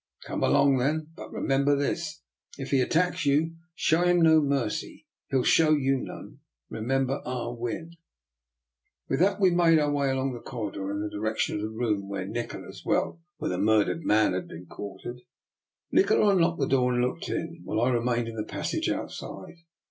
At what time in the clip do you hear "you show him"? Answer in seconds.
3.27-4.19